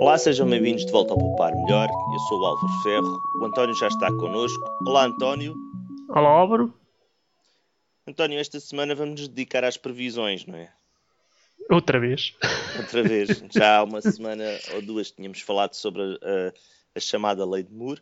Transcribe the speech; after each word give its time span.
Olá, 0.00 0.16
sejam 0.16 0.48
bem-vindos 0.48 0.86
de 0.86 0.92
volta 0.92 1.12
ao 1.12 1.18
Poupar 1.18 1.54
Melhor. 1.54 1.86
Eu 1.86 2.18
sou 2.20 2.40
o 2.40 2.46
Álvaro 2.46 2.82
Ferro. 2.82 3.22
O 3.38 3.44
António 3.44 3.74
já 3.74 3.86
está 3.86 4.10
connosco. 4.16 4.58
Olá, 4.86 5.04
António. 5.04 5.54
Olá, 6.08 6.30
Álvaro. 6.30 6.72
António, 8.08 8.40
esta 8.40 8.58
semana 8.60 8.94
vamos 8.94 9.20
nos 9.20 9.28
dedicar 9.28 9.62
às 9.62 9.76
previsões, 9.76 10.46
não 10.46 10.56
é? 10.56 10.72
Outra 11.70 12.00
vez. 12.00 12.34
Outra 12.78 13.02
vez. 13.02 13.44
Já 13.52 13.76
há 13.76 13.84
uma 13.84 14.00
semana 14.00 14.42
ou 14.72 14.80
duas 14.80 15.10
tínhamos 15.10 15.42
falado 15.42 15.74
sobre 15.74 16.00
a, 16.00 16.54
a 16.94 16.98
chamada 16.98 17.44
Lei 17.44 17.62
de 17.62 17.74
Moore, 17.74 18.00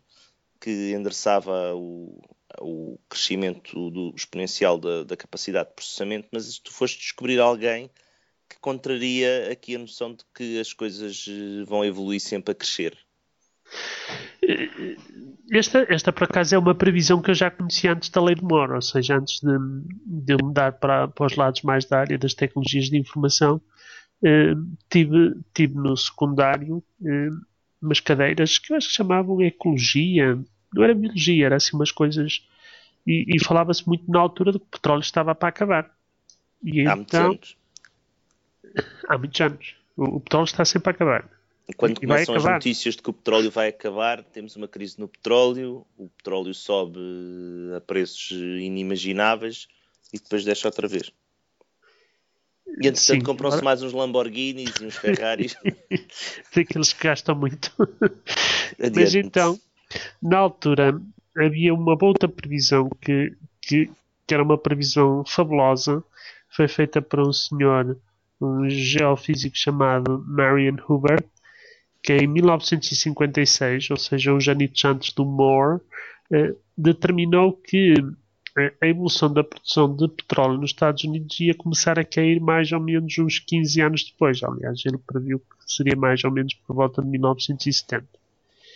que 0.60 0.92
endereçava 0.92 1.74
o, 1.74 2.22
o 2.60 2.96
crescimento 3.08 3.90
do 3.90 4.14
exponencial 4.14 4.78
da, 4.78 5.02
da, 5.02 5.16
capacidade 5.16 5.70
de 5.70 5.74
processamento, 5.74 6.28
mas 6.30 6.60
tu 6.60 6.72
foste 6.72 7.00
descobrir 7.00 7.40
alguém 7.40 7.90
que 8.48 8.58
contraria 8.60 9.50
aqui 9.50 9.76
a 9.76 9.78
noção 9.78 10.14
de 10.14 10.24
que 10.34 10.58
as 10.58 10.72
coisas 10.72 11.26
eh, 11.28 11.64
vão 11.64 11.84
evoluir 11.84 12.20
sempre 12.20 12.52
a 12.52 12.54
crescer. 12.54 12.96
Esta, 15.50 15.86
esta, 15.88 16.12
por 16.12 16.24
acaso, 16.24 16.54
é 16.54 16.58
uma 16.58 16.74
previsão 16.74 17.20
que 17.20 17.30
eu 17.30 17.34
já 17.34 17.50
conhecia 17.50 17.92
antes 17.92 18.08
da 18.10 18.22
lei 18.22 18.34
de 18.34 18.42
Moore, 18.42 18.72
ou 18.72 18.82
seja, 18.82 19.16
antes 19.16 19.40
de, 19.40 19.56
de 20.06 20.36
mudar 20.42 20.72
para, 20.72 21.08
para 21.08 21.26
os 21.26 21.36
lados 21.36 21.62
mais 21.62 21.84
da 21.84 22.00
área 22.00 22.18
das 22.18 22.34
tecnologias 22.34 22.86
de 22.86 22.98
informação, 22.98 23.60
eh, 24.22 24.54
tive, 24.90 25.36
tive 25.54 25.74
no 25.74 25.96
secundário 25.96 26.82
eh, 27.04 27.28
umas 27.80 28.00
cadeiras 28.00 28.58
que 28.58 28.72
eu 28.72 28.76
acho 28.76 28.88
que 28.88 28.94
chamavam 28.94 29.40
ecologia, 29.42 30.38
não 30.74 30.82
era 30.82 30.94
biologia, 30.94 31.46
era 31.46 31.56
assim 31.56 31.76
umas 31.76 31.92
coisas, 31.92 32.46
e, 33.06 33.24
e 33.36 33.44
falava-se 33.44 33.86
muito 33.86 34.10
na 34.10 34.18
altura 34.18 34.52
de 34.52 34.58
que 34.58 34.66
o 34.66 34.68
petróleo 34.68 35.00
estava 35.00 35.34
para 35.34 35.48
acabar. 35.48 35.90
E 36.62 36.80
Há 36.80 36.96
então, 36.96 36.96
muitos 36.96 37.14
anos. 37.14 37.57
Há 39.08 39.18
muitos 39.18 39.40
anos. 39.40 39.74
O, 39.96 40.04
o 40.16 40.20
petróleo 40.20 40.44
está 40.44 40.64
sempre 40.64 40.90
a 40.90 40.92
acabar. 40.92 41.28
Quando 41.76 42.00
começam 42.00 42.34
as 42.34 42.44
notícias 42.44 42.96
de 42.96 43.02
que 43.02 43.10
o 43.10 43.12
petróleo 43.12 43.50
vai 43.50 43.68
acabar, 43.68 44.22
temos 44.22 44.56
uma 44.56 44.66
crise 44.66 44.98
no 44.98 45.06
petróleo, 45.06 45.86
o 45.98 46.08
petróleo 46.08 46.54
sobe 46.54 46.98
a 47.76 47.80
preços 47.80 48.30
inimagináveis 48.30 49.68
e 50.12 50.18
depois 50.18 50.44
deixa 50.44 50.66
outra 50.68 50.88
vez. 50.88 51.12
E 52.80 52.86
entretanto 52.86 53.24
compram-se 53.24 53.62
mais 53.62 53.82
uns 53.82 53.92
Lamborghinis 53.92 54.74
e 54.80 54.86
uns 54.86 54.96
Ferraris. 54.96 55.56
Daqueles 56.54 56.92
que 56.92 57.04
gastam 57.04 57.34
muito. 57.34 57.72
Mas 58.94 59.14
então, 59.14 59.58
na 60.22 60.38
altura, 60.38 60.98
havia 61.36 61.74
uma 61.74 61.96
outra 62.00 62.28
previsão 62.28 62.88
que, 63.00 63.36
que, 63.60 63.90
que 64.26 64.34
era 64.34 64.42
uma 64.42 64.56
previsão 64.56 65.24
fabulosa. 65.26 66.02
Foi 66.50 66.66
feita 66.66 67.02
por 67.02 67.20
um 67.20 67.32
senhor, 67.32 67.98
um 68.40 68.68
geofísico 68.68 69.56
chamado 69.56 70.24
Marion 70.26 70.76
Hubbard, 70.88 71.24
que 72.02 72.12
em 72.12 72.26
1956, 72.26 73.90
ou 73.90 73.96
seja, 73.96 74.32
uns 74.32 74.46
anos 74.48 74.84
antes 74.84 75.12
do 75.12 75.24
Moore, 75.24 75.80
eh, 76.30 76.54
determinou 76.76 77.52
que 77.52 77.94
eh, 78.56 78.72
a 78.80 78.86
evolução 78.86 79.32
da 79.32 79.42
produção 79.42 79.94
de 79.94 80.08
petróleo 80.08 80.58
nos 80.58 80.70
Estados 80.70 81.02
Unidos 81.04 81.38
ia 81.40 81.54
começar 81.54 81.98
a 81.98 82.04
cair 82.04 82.40
mais 82.40 82.70
ou 82.70 82.80
menos 82.80 83.18
uns 83.18 83.38
15 83.40 83.80
anos 83.80 84.04
depois. 84.04 84.42
Aliás, 84.42 84.80
ele 84.84 84.98
previu 84.98 85.40
que 85.40 85.72
seria 85.72 85.96
mais 85.96 86.22
ou 86.22 86.30
menos 86.30 86.54
por 86.54 86.74
volta 86.74 87.02
de 87.02 87.08
1970. 87.08 88.06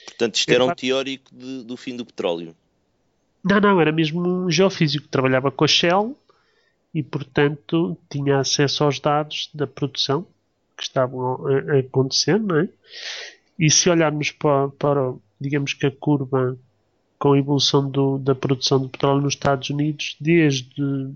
Portanto, 0.06 0.34
isto 0.34 0.50
era 0.50 0.64
um 0.64 0.74
teórico 0.74 1.30
de, 1.34 1.62
do 1.64 1.76
fim 1.76 1.96
do 1.96 2.04
petróleo? 2.04 2.54
Não, 3.42 3.60
não, 3.60 3.80
era 3.80 3.90
mesmo 3.90 4.20
um 4.20 4.50
geofísico 4.50 5.04
que 5.04 5.10
trabalhava 5.10 5.50
com 5.50 5.64
a 5.64 5.68
Shell 5.68 6.16
e, 6.94 7.02
portanto, 7.02 7.96
tinha 8.10 8.38
acesso 8.38 8.84
aos 8.84 9.00
dados 9.00 9.50
da 9.54 9.66
produção 9.66 10.26
que 10.76 10.82
estavam 10.82 11.46
a, 11.46 11.78
acontecer, 11.78 12.38
não 12.38 12.58
é? 12.58 12.68
E 13.58 13.70
se 13.70 13.88
olharmos 13.88 14.30
para, 14.30 14.68
para, 14.70 15.14
digamos 15.40 15.72
que 15.74 15.86
a 15.86 15.90
curva 15.90 16.58
com 17.18 17.34
a 17.34 17.38
evolução 17.38 17.88
do, 17.88 18.18
da 18.18 18.34
produção 18.34 18.80
de 18.80 18.88
petróleo 18.88 19.22
nos 19.22 19.34
Estados 19.34 19.70
Unidos, 19.70 20.16
desde 20.20 21.14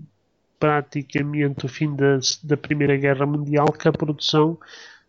praticamente 0.57 1.65
o 1.65 1.69
fim 1.69 1.93
da, 1.95 2.17
da 2.43 2.55
Primeira 2.55 2.95
Guerra 2.95 3.25
Mundial, 3.25 3.71
que 3.73 3.89
a 3.89 3.91
produção 3.91 4.57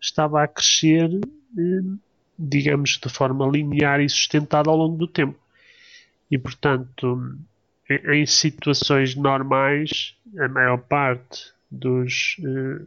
estava 0.01 0.43
a 0.43 0.49
crescer, 0.49 1.09
eh, 1.57 1.97
digamos, 2.37 2.99
de 3.01 3.09
forma 3.09 3.47
linear 3.47 4.01
e 4.01 4.09
sustentada 4.09 4.71
ao 4.71 4.77
longo 4.77 4.97
do 4.97 5.07
tempo. 5.07 5.39
E, 6.28 6.37
portanto, 6.37 7.39
em 7.88 8.26
situações 8.26 9.15
normais, 9.15 10.15
a 10.38 10.49
maior 10.49 10.78
parte 10.78 11.53
dos, 11.71 12.37
eh, 12.44 12.84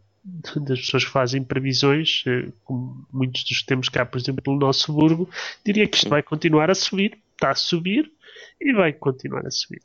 das 0.59 0.79
pessoas 0.81 1.05
que 1.05 1.11
fazem 1.11 1.43
previsões, 1.43 2.23
eh, 2.27 2.49
como 2.63 3.05
muitos 3.11 3.43
dos 3.43 3.59
que 3.59 3.65
temos 3.65 3.89
cá, 3.89 4.05
por 4.05 4.19
exemplo, 4.19 4.53
no 4.53 4.59
nosso 4.59 4.81
suburbo, 4.81 5.29
diria 5.65 5.87
que 5.87 5.97
isto 5.97 6.09
vai 6.09 6.21
continuar 6.21 6.69
a 6.69 6.75
subir, 6.75 7.17
está 7.33 7.51
a 7.51 7.55
subir 7.55 8.11
e 8.59 8.73
vai 8.73 8.93
continuar 8.93 9.45
a 9.45 9.51
subir. 9.51 9.81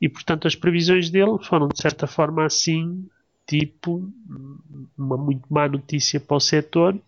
E 0.00 0.08
portanto 0.08 0.48
as 0.48 0.56
previsões 0.56 1.10
dele 1.10 1.38
foram 1.44 1.68
de 1.68 1.80
certa 1.80 2.06
forma 2.06 2.44
assim, 2.44 3.08
tipo 3.46 4.10
uma 4.96 5.16
muito 5.16 5.44
má 5.50 5.68
notícia 5.68 6.18
para 6.18 6.36
o 6.36 6.40
setor 6.40 6.98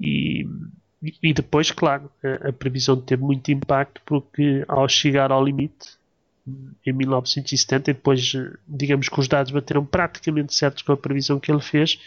e, 0.00 0.46
e 1.22 1.32
depois, 1.32 1.70
claro, 1.70 2.10
a, 2.24 2.48
a 2.48 2.52
previsão 2.52 3.00
teve 3.00 3.22
muito 3.22 3.50
impacto 3.50 4.00
porque 4.04 4.64
ao 4.66 4.88
chegar 4.88 5.30
ao 5.30 5.44
limite 5.44 5.96
em 6.84 6.92
1970 6.92 7.90
e 7.90 7.94
depois, 7.94 8.32
digamos 8.66 9.08
que 9.08 9.20
os 9.20 9.28
dados 9.28 9.52
bateram 9.52 9.84
praticamente 9.84 10.54
certos 10.54 10.82
com 10.82 10.92
a 10.92 10.96
previsão 10.96 11.40
que 11.40 11.50
ele 11.50 11.60
fez. 11.60 11.98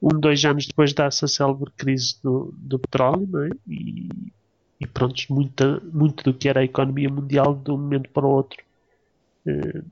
Um, 0.00 0.20
dois 0.20 0.44
anos 0.44 0.66
depois 0.66 0.92
dá-se 0.92 1.24
a 1.24 1.28
célebre 1.28 1.70
crise 1.76 2.16
do, 2.22 2.52
do 2.56 2.78
petróleo 2.78 3.44
é? 3.44 3.50
e, 3.68 4.08
e 4.80 4.86
pronto, 4.86 5.22
muito, 5.30 5.82
muito 5.92 6.24
do 6.24 6.34
que 6.34 6.48
era 6.48 6.60
a 6.60 6.64
economia 6.64 7.08
mundial 7.08 7.54
de 7.54 7.70
um 7.70 7.78
momento 7.78 8.10
para 8.10 8.26
o 8.26 8.30
outro 8.30 8.62
eh, 9.46 9.82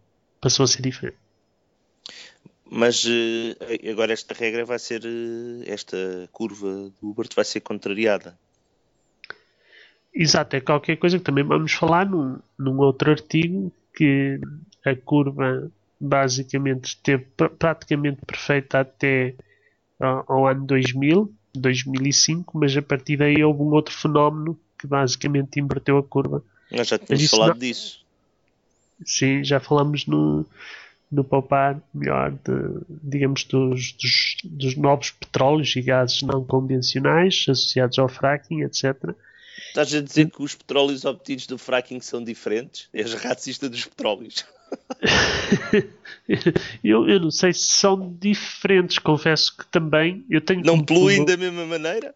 passou 0.41 0.65
a 0.65 0.67
ser 0.67 0.83
diferente. 0.83 1.17
Mas 2.71 3.05
eh, 3.07 3.91
agora 3.91 4.13
esta 4.13 4.35
regra 4.35 4.65
vai 4.65 4.79
ser, 4.79 5.03
eh, 5.05 5.65
esta 5.67 6.29
curva 6.33 6.91
do 7.01 7.11
Hubert 7.11 7.31
vai 7.35 7.45
ser 7.45 7.61
contrariada. 7.61 8.39
Exato, 10.15 10.57
é 10.57 10.61
qualquer 10.61 10.97
coisa 10.97 11.19
que 11.19 11.25
também 11.25 11.43
vamos 11.43 11.73
falar 11.73 12.05
num, 12.05 12.39
num 12.59 12.79
outro 12.79 13.11
artigo 13.11 13.73
que 13.95 14.39
a 14.85 14.95
curva 14.95 15.71
basicamente 15.99 16.87
esteve 16.87 17.25
pr 17.37 17.49
praticamente 17.49 18.21
perfeita 18.27 18.81
até 18.81 19.35
ao, 19.99 20.25
ao 20.29 20.47
ano 20.49 20.67
2000, 20.67 21.33
2005, 21.55 22.59
mas 22.59 22.77
a 22.77 22.83
partir 22.83 23.17
daí 23.17 23.43
houve 23.43 23.63
um 23.63 23.73
outro 23.73 23.95
fenómeno 23.95 24.59
que 24.79 24.87
basicamente 24.87 25.61
inverteu 25.61 25.97
a 25.97 26.03
curva. 26.03 26.43
Nós 26.71 26.89
já 26.89 26.99
tínhamos 26.99 27.31
falado 27.31 27.51
não... 27.51 27.59
disso. 27.59 28.03
Sim, 29.05 29.43
já 29.43 29.61
falamos 29.61 30.07
no, 30.07 30.45
no 31.11 31.25
poupar 31.25 31.81
melhor 31.95 32.33
de, 32.33 32.85
digamos, 32.89 33.45
dos, 33.45 33.93
dos, 33.93 34.37
dos 34.45 34.77
novos 34.77 35.11
petróleos 35.11 35.75
e 35.75 35.81
gases 35.81 36.21
não 36.23 36.45
convencionais 36.45 37.47
associados 37.49 37.99
ao 37.99 38.09
fracking, 38.09 38.63
etc 38.63 39.15
Estás 39.73 39.95
a 39.95 40.03
dizer 40.03 40.31
que 40.31 40.43
os 40.43 40.55
petróleos 40.55 41.07
obtidos 41.07 41.47
do 41.47 41.57
fracking 41.57 41.99
são 42.03 42.23
diferentes? 42.23 42.91
És 42.93 43.15
racista 43.15 43.71
dos 43.71 43.87
petróleos. 43.87 44.45
eu, 46.85 47.09
eu, 47.09 47.19
não 47.19 47.31
sei 47.31 47.55
se 47.55 47.65
são 47.65 48.15
diferentes, 48.21 48.99
confesso 48.99 49.57
que 49.57 49.67
também 49.69 50.27
eu 50.29 50.43
tenho 50.43 50.63
Não 50.63 50.85
poluem 50.85 51.25
da 51.25 51.39
mesma 51.39 51.65
maneira? 51.65 52.15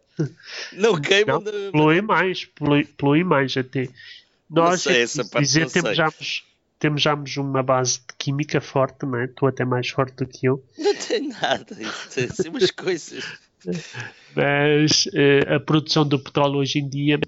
Não 0.71 1.01
queimam 1.01 1.37
não, 1.37 1.43
da 1.43 1.51
mesma 1.51 1.71
poluem 1.71 2.01
maneira? 2.03 2.25
mais, 2.27 2.45
poluem, 2.45 2.85
poluem 2.85 3.23
mais 3.23 3.57
até. 3.57 3.89
Nós, 4.47 4.83
sei, 4.83 5.01
essa 5.01 5.25
parte 5.25 5.47
dizer, 5.47 5.71
temos 5.71 5.97
já, 5.97 6.13
temos 6.77 7.01
já 7.01 7.15
uma 7.15 7.63
base 7.63 8.01
de 8.01 8.15
química 8.19 8.61
forte, 8.61 9.03
não 9.03 9.17
é? 9.17 9.25
Tu 9.25 9.47
até 9.47 9.65
mais 9.65 9.89
forte 9.89 10.15
do 10.15 10.27
que 10.27 10.45
eu. 10.45 10.63
Não 10.77 10.93
tenho 10.95 11.29
nada, 11.29 11.75
isso 11.81 12.35
são 12.35 12.51
umas 12.51 12.69
coisas. 12.69 13.23
Mas 14.35 15.07
uh, 15.07 15.55
a 15.55 15.59
produção 15.59 16.07
do 16.07 16.19
petróleo 16.19 16.59
hoje 16.59 16.79
em 16.79 16.87
dia 16.87 17.19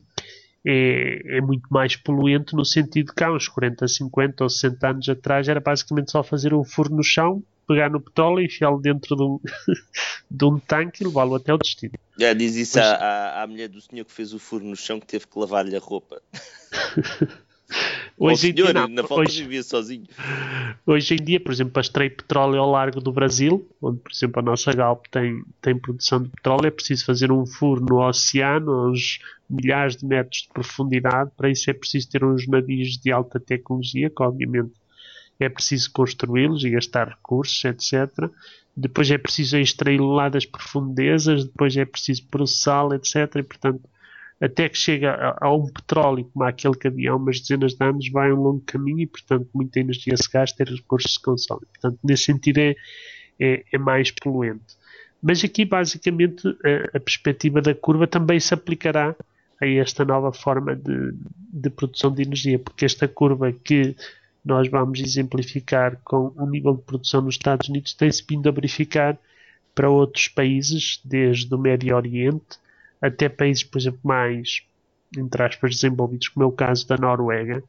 é, 0.65 1.37
é, 1.37 1.41
muito 1.41 1.67
mais 1.69 1.95
poluente 1.95 2.55
no 2.55 2.65
sentido 2.65 3.13
que 3.13 3.23
há 3.23 3.31
uns 3.31 3.47
40, 3.47 3.87
50 3.87 4.43
ou 4.43 4.49
60 4.49 4.87
anos 4.87 5.09
atrás 5.09 5.47
era 5.47 5.59
basicamente 5.59 6.11
só 6.11 6.23
fazer 6.23 6.53
um 6.53 6.63
furo 6.63 6.93
no 6.93 7.03
chão, 7.03 7.41
pegar 7.67 7.89
no 7.89 8.01
petróleo, 8.01 8.43
enfiá-lo 8.43 8.79
dentro 8.79 9.15
de 9.15 9.23
um, 9.23 9.39
de 10.29 10.45
um 10.45 10.59
tanque 10.59 11.03
e 11.03 11.07
levá-lo 11.07 11.35
até 11.35 11.53
o 11.53 11.57
destino. 11.57 11.93
Já 12.17 12.33
diz 12.33 12.55
isso 12.55 12.77
Mas... 12.77 12.87
à, 12.87 13.43
à, 13.43 13.47
mulher 13.47 13.69
do 13.69 13.79
senhor 13.79 14.03
que 14.05 14.11
fez 14.11 14.33
o 14.33 14.39
furo 14.39 14.65
no 14.65 14.75
chão 14.75 14.99
que 14.99 15.07
teve 15.07 15.27
que 15.27 15.39
lavar-lhe 15.39 15.75
a 15.75 15.79
roupa. 15.79 16.21
Hoje 18.19 18.49
em 18.49 18.53
senhor, 18.53 18.73
dia, 18.73 18.87
na 18.87 19.03
falta 19.03 19.31
sozinho. 19.63 20.05
Hoje 20.85 21.13
em 21.13 21.23
dia, 21.23 21.39
por 21.39 21.53
exemplo, 21.53 21.71
para 21.71 21.81
extrair 21.81 22.09
petróleo 22.09 22.59
ao 22.59 22.69
largo 22.69 22.99
do 22.99 23.13
Brasil, 23.13 23.65
onde, 23.81 23.99
por 23.99 24.11
exemplo, 24.11 24.39
a 24.39 24.43
nossa 24.43 24.73
Galp 24.73 25.05
tem, 25.09 25.41
tem 25.61 25.79
produção 25.79 26.21
de 26.21 26.29
petróleo, 26.29 26.67
é 26.67 26.71
preciso 26.71 27.05
fazer 27.05 27.31
um 27.31 27.45
furo 27.45 27.79
no 27.79 28.05
oceano, 28.05 28.71
aos 28.71 29.19
milhares 29.49 29.95
de 29.95 30.05
metros 30.05 30.41
de 30.41 30.49
profundidade. 30.49 31.31
Para 31.37 31.49
isso 31.49 31.69
é 31.69 31.73
preciso 31.73 32.09
ter 32.09 32.23
uns 32.25 32.45
navios 32.45 32.97
de 32.97 33.09
alta 33.09 33.39
tecnologia, 33.39 34.09
que 34.09 34.21
obviamente 34.21 34.73
é 35.39 35.47
preciso 35.47 35.89
construí-los 35.93 36.65
e 36.65 36.71
gastar 36.71 37.07
recursos, 37.07 37.63
etc. 37.63 38.29
Depois 38.75 39.09
é 39.09 39.17
preciso 39.17 39.57
extraí-lo 39.57 40.11
lá 40.11 40.27
das 40.27 40.45
profundezas, 40.45 41.45
depois 41.45 41.75
é 41.77 41.85
preciso 41.85 42.25
processá-lo, 42.25 42.93
etc. 42.93 43.15
E, 43.37 43.43
portanto, 43.43 43.81
até 44.41 44.69
que 44.69 44.77
chega 44.77 45.11
a, 45.11 45.47
a, 45.47 45.53
um 45.53 45.67
petróleo 45.67 46.29
como 46.33 46.45
aquele 46.45 46.75
que 46.75 46.87
havia 46.87 47.11
há 47.11 47.15
umas 47.15 47.39
dezenas 47.41 47.73
de 47.73 47.85
anos, 47.85 48.09
vai 48.09 48.31
um 48.31 48.41
longo 48.41 48.61
caminho 48.61 49.01
e, 49.01 49.07
portanto, 49.07 49.49
muita 49.53 49.79
energia 49.79 50.15
se 50.15 50.29
gasta 50.31 50.63
e 50.63 50.65
recursos 50.65 51.15
se 51.15 51.21
consomem. 51.21 51.65
Portanto, 51.73 51.99
nesse 52.03 52.23
sentido 52.23 52.59
é, 52.59 52.75
é, 53.39 53.63
é 53.73 53.77
mais 53.77 54.11
poluente. 54.11 54.77
Mas 55.21 55.43
aqui, 55.43 55.65
basicamente, 55.65 56.47
a, 56.47 56.97
a, 56.97 56.99
perspectiva 56.99 57.61
da 57.61 57.75
curva 57.75 58.07
também 58.07 58.39
se 58.39 58.53
aplicará 58.53 59.13
a 59.61 59.67
esta 59.67 60.05
nova 60.05 60.31
forma 60.31 60.73
de, 60.73 61.13
de 61.51 61.69
produção 61.69 62.13
de 62.13 62.21
energia, 62.21 62.57
porque 62.57 62.85
esta 62.85 63.09
curva 63.09 63.51
que 63.51 63.93
nós 64.43 64.69
vamos 64.69 65.01
exemplificar 65.01 65.99
com 66.05 66.31
o 66.37 66.45
nível 66.45 66.77
de 66.77 66.83
produção 66.83 67.21
nos 67.21 67.35
Estados 67.35 67.67
Unidos 67.67 67.93
tem-se 67.93 68.23
vindo 68.27 68.47
a 68.47 68.53
verificar 68.53 69.17
para 69.75 69.89
outros 69.89 70.29
países, 70.29 71.01
desde 71.03 71.53
o 71.53 71.57
Médio 71.57 71.93
Oriente 71.93 72.57
até 73.01 73.29
países, 73.29 73.63
por 73.63 73.79
exemplo, 73.79 73.99
mais, 74.03 74.63
entre 75.17 75.43
aspas, 75.43 75.75
desenvolvidos, 75.75 76.27
como 76.29 76.43
é 76.43 76.47
o 76.47 76.51
caso 76.51 76.87
da 76.87 76.97
Noruega, 76.97 77.63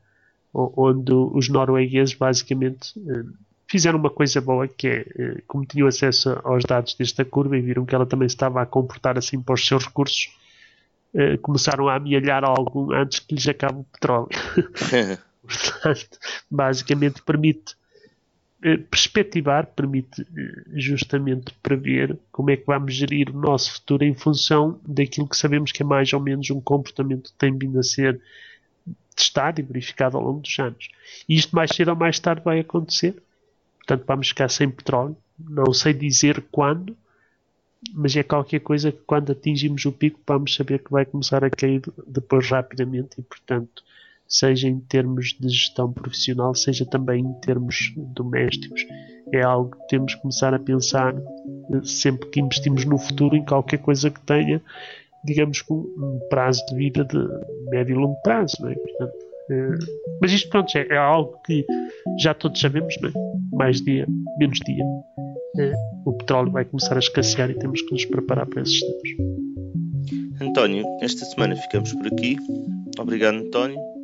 onde 0.52 1.12
os 1.12 1.48
noruegueses 1.48 2.14
basicamente 2.14 2.92
eh, 3.08 3.22
fizeram 3.68 3.98
uma 3.98 4.10
coisa 4.10 4.40
boa 4.40 4.66
que 4.66 4.88
é, 4.88 5.06
eh, 5.16 5.42
como 5.46 5.64
tinham 5.64 5.86
acesso 5.86 6.40
aos 6.42 6.64
dados 6.64 6.94
desta 6.94 7.24
curva 7.24 7.56
e 7.56 7.60
viram 7.60 7.86
que 7.86 7.94
ela 7.94 8.04
também 8.04 8.26
estava 8.26 8.60
a 8.60 8.66
comportar 8.66 9.16
assim 9.16 9.40
para 9.40 9.54
os 9.54 9.64
seus 9.64 9.86
recursos, 9.86 10.36
eh, 11.14 11.36
começaram 11.36 11.88
a 11.88 11.94
amealhar 11.94 12.42
algo 12.42 12.92
antes 12.92 13.20
que 13.20 13.34
lhes 13.34 13.46
acabe 13.46 13.80
o 13.80 13.84
petróleo. 13.84 14.28
Portanto, 15.42 16.18
basicamente 16.50 17.22
permite 17.22 17.76
perspectivar 18.90 19.66
permite 19.66 20.22
eh, 20.22 20.62
justamente 20.74 21.52
prever 21.62 22.18
como 22.30 22.50
é 22.50 22.56
que 22.56 22.66
vamos 22.66 22.94
gerir 22.94 23.30
o 23.30 23.38
nosso 23.38 23.72
futuro 23.72 24.04
em 24.04 24.14
função 24.14 24.78
daquilo 24.86 25.28
que 25.28 25.36
sabemos 25.36 25.72
que 25.72 25.82
é 25.82 25.86
mais 25.86 26.12
ou 26.12 26.20
menos 26.20 26.50
um 26.50 26.60
comportamento 26.60 27.32
que 27.32 27.38
tem 27.38 27.56
vindo 27.56 27.78
a 27.78 27.82
ser 27.82 28.20
testado 29.16 29.60
e 29.60 29.62
verificado 29.64 30.16
ao 30.16 30.22
longo 30.22 30.40
dos 30.40 30.58
anos. 30.58 30.88
E 31.28 31.36
isto 31.36 31.56
mais 31.56 31.70
cedo 31.70 31.88
ou 31.88 31.96
mais 31.96 32.18
tarde 32.18 32.42
vai 32.44 32.60
acontecer. 32.60 33.22
Portanto, 33.78 34.04
vamos 34.06 34.28
ficar 34.28 34.48
sem 34.50 34.70
petróleo. 34.70 35.16
Não 35.38 35.72
sei 35.72 35.94
dizer 35.94 36.44
quando, 36.50 36.96
mas 37.94 38.14
é 38.14 38.22
qualquer 38.22 38.60
coisa 38.60 38.92
que 38.92 39.00
quando 39.06 39.32
atingimos 39.32 39.84
o 39.86 39.92
pico 39.92 40.20
vamos 40.26 40.54
saber 40.54 40.80
que 40.80 40.90
vai 40.90 41.06
começar 41.06 41.42
a 41.42 41.50
cair 41.50 41.82
depois 42.06 42.48
rapidamente 42.50 43.18
e, 43.18 43.22
portanto, 43.22 43.82
seja 44.30 44.68
em 44.68 44.78
termos 44.78 45.36
de 45.38 45.48
gestão 45.48 45.92
profissional, 45.92 46.54
seja 46.54 46.86
também 46.86 47.24
em 47.24 47.32
termos 47.40 47.92
domésticos. 47.96 48.86
É 49.32 49.42
algo 49.42 49.72
que 49.72 49.88
temos 49.88 50.14
que 50.14 50.20
começar 50.20 50.54
a 50.54 50.58
pensar 50.58 51.14
sempre 51.82 52.28
que 52.30 52.40
investimos 52.40 52.84
no 52.84 52.96
futuro 52.96 53.36
em 53.36 53.44
qualquer 53.44 53.78
coisa 53.78 54.08
que 54.08 54.20
tenha, 54.20 54.62
digamos, 55.24 55.64
um 55.68 56.20
prazo 56.30 56.64
de 56.66 56.76
vida 56.76 57.04
de 57.04 57.18
médio 57.70 57.94
e 57.94 57.98
longo 57.98 58.20
prazo. 58.22 58.56
Não 58.60 58.68
é? 58.70 58.74
Portanto, 58.74 59.12
é, 59.50 59.68
mas 60.22 60.30
isto, 60.30 60.48
pronto, 60.48 60.76
é, 60.78 60.86
é, 60.88 60.96
algo 60.96 61.40
que 61.44 61.66
já 62.20 62.32
todos 62.32 62.60
sabemos, 62.60 62.94
não 63.00 63.08
é? 63.08 63.12
mais 63.52 63.80
dia, 63.82 64.06
menos 64.38 64.58
dia. 64.64 64.84
É, 65.58 65.72
o 66.06 66.12
petróleo 66.12 66.52
vai 66.52 66.64
começar 66.64 66.94
a 66.94 67.00
escassear 67.00 67.50
e 67.50 67.54
temos 67.54 67.82
que 67.82 67.92
nos 67.92 68.04
preparar 68.04 68.46
para 68.46 68.62
esses 68.62 68.80
tempos. 68.80 69.10
António, 70.40 70.86
esta 71.02 71.24
semana 71.24 71.56
ficamos 71.56 71.92
por 71.92 72.06
aqui. 72.06 72.36
Obrigado, 72.98 73.38
António. 73.38 73.99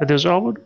Adeus, 0.00 0.26
Álvaro. 0.26 0.60